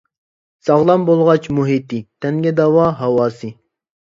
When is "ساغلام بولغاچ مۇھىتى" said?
0.67-2.01